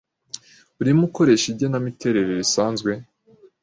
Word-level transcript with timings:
Urimo 0.79 1.01
ukoresha 1.07 1.45
igenamiterere 1.49 2.31
risanzwe? 2.41 2.91